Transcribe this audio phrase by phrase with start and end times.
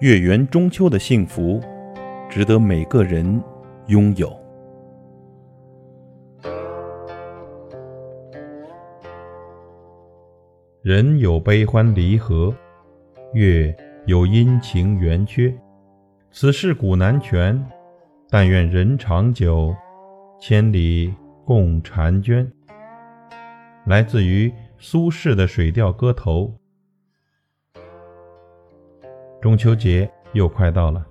[0.00, 1.60] 月圆中秋的幸福，
[2.30, 3.42] 值得每个人
[3.88, 4.32] 拥有。
[10.82, 12.54] 人有悲欢离合，
[13.32, 13.76] 月
[14.06, 15.52] 有阴晴圆缺，
[16.30, 17.60] 此事古难全。
[18.30, 19.74] 但愿人长久，
[20.38, 21.12] 千里
[21.44, 22.48] 共婵娟。
[23.86, 26.42] 来自于苏轼的《水调歌头》。
[29.40, 31.04] 中秋节又快到了，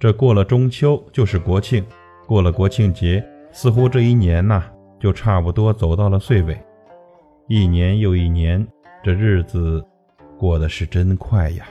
[0.00, 1.84] 这过了中秋就是国庆，
[2.26, 4.64] 过了国庆节，似乎这一年呐，
[4.98, 6.60] 就差不多走到了岁尾。
[7.46, 8.66] 一年又一年，
[9.02, 9.84] 这日子
[10.36, 11.66] 过得是真快呀。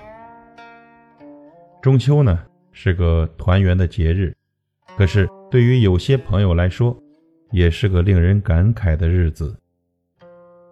[1.81, 2.39] 中秋呢，
[2.71, 4.33] 是个团圆的节日。
[4.97, 6.97] 可是，对于有些朋友来说，
[7.52, 9.55] 也是个令人感慨的日子。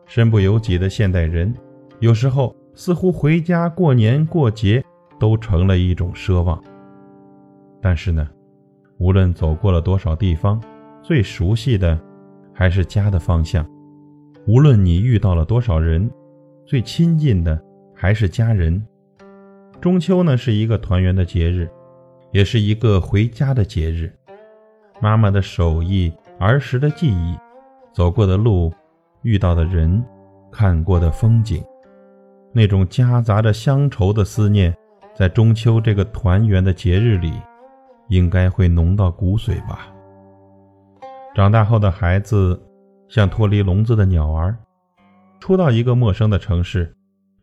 [0.06, 1.54] 身不由己的现代人，
[2.00, 4.84] 有时候似乎回家过年过节
[5.20, 6.62] 都成了一种奢望。
[7.82, 8.28] 但是呢，
[8.98, 10.62] 无论走过了多少地方，
[11.02, 12.00] 最熟悉的
[12.54, 13.64] 还是家的方向；
[14.48, 16.10] 无论你遇到了多少人，
[16.66, 17.62] 最亲近的
[17.94, 18.86] 还是家人。
[19.82, 21.70] 中秋呢，是一个团圆的节日。
[22.32, 24.12] 也是一个回家的节日，
[25.00, 27.34] 妈妈的手艺、儿时的记忆、
[27.94, 28.74] 走过的路、
[29.22, 30.04] 遇到的人、
[30.52, 31.64] 看过的风景，
[32.52, 34.76] 那种夹杂着乡愁的思念，
[35.16, 37.32] 在中秋这个团圆的节日里，
[38.10, 39.88] 应该会浓到骨髓吧。
[41.34, 42.62] 长大后的孩子，
[43.08, 44.58] 像脱离笼子的鸟儿，
[45.40, 46.94] 初到一个陌生的城市，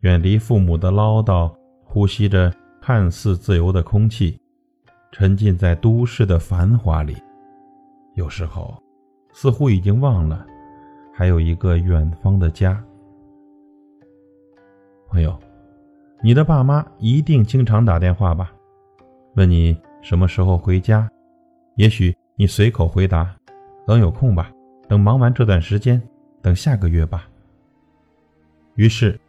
[0.01, 1.51] 远离父母的唠叨，
[1.83, 4.39] 呼吸着看似自由的空气。
[5.11, 7.15] 沉浸在都市的繁华里，
[8.15, 8.75] 有时候
[9.31, 10.43] 似乎已经忘了，
[11.13, 12.83] 还有一个远方的家。
[15.07, 15.39] 朋友，
[16.25, 18.49] 你的爸妈一定经常打电话吧？
[19.35, 21.05] 问你什么时候回家？
[21.75, 23.29] 也许你随口回答
[23.85, 24.49] ：“等有空吧，
[24.87, 26.01] 等忙完这段时间，
[26.41, 27.27] 等下个月吧。”
[28.75, 29.19] 于是，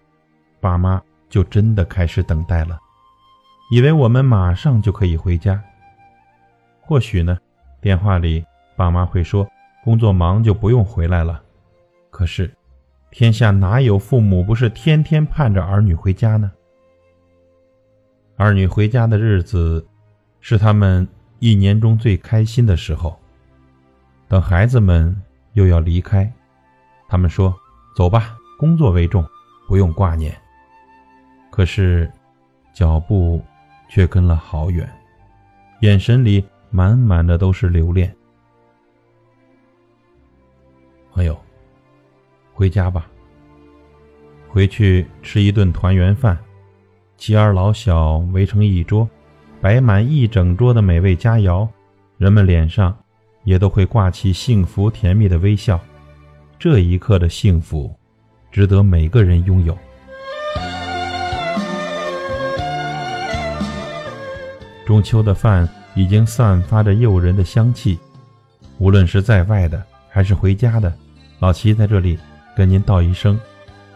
[0.60, 2.78] 爸妈就真的开始等待了，
[3.72, 5.60] 以为我们马上就可以回家。
[6.80, 7.36] 或许呢，
[7.80, 8.44] 电话里
[8.76, 9.44] 爸妈会说
[9.82, 11.42] 工作忙就不用回来了。
[12.08, 12.48] 可是，
[13.10, 16.52] 天下哪有父母不是天天盼着儿女回家呢？
[18.36, 19.86] 儿女回家的日子，
[20.40, 21.06] 是他们
[21.38, 23.18] 一年中最开心的时候。
[24.28, 25.14] 等孩子们
[25.52, 26.32] 又要离开，
[27.08, 27.54] 他们说
[27.94, 29.24] ：“走吧，工作为重，
[29.68, 30.36] 不用挂念。”
[31.50, 32.10] 可是，
[32.72, 33.44] 脚步
[33.88, 34.88] 却跟了好远，
[35.80, 36.44] 眼神里。
[36.70, 38.12] 满满的都是留恋，
[41.12, 41.40] 朋友，
[42.52, 43.08] 回家吧。
[44.48, 46.36] 回去吃一顿团圆饭，
[47.16, 49.08] 妻儿老小围成一桌，
[49.60, 51.68] 摆满一整桌的美味佳肴，
[52.18, 52.96] 人们脸上
[53.44, 55.80] 也都会挂起幸福甜蜜的微笑。
[56.58, 57.94] 这一刻的幸福，
[58.50, 59.76] 值得每个人拥有。
[64.86, 65.68] 中秋的饭。
[65.96, 67.96] 已经散发着诱人的香气，
[68.78, 70.92] 无论是在外的还是回家的，
[71.38, 72.18] 老齐在这里
[72.56, 73.38] 跟您道一声，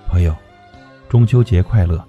[0.07, 0.33] 朋友，
[1.09, 2.01] 中秋节快乐。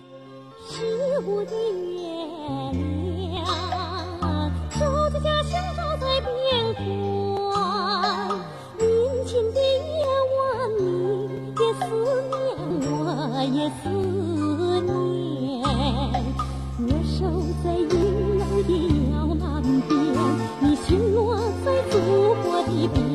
[13.90, 15.62] 思念。
[16.82, 17.18] 我守
[17.64, 17.94] 在婴
[18.40, 18.70] 儿的
[19.12, 19.44] 摇篮
[19.88, 19.92] 边
[20.62, 21.18] 你巡逻
[21.66, 21.94] 在祖
[22.44, 23.09] 国的边。